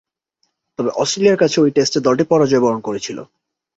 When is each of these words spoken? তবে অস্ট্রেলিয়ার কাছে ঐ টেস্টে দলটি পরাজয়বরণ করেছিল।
তবে 0.79 0.89
অস্ট্রেলিয়ার 0.95 1.41
কাছে 1.41 1.57
ঐ 1.61 1.67
টেস্টে 1.75 1.99
দলটি 1.99 2.23
পরাজয়বরণ 2.29 2.79
করেছিল। 2.81 3.17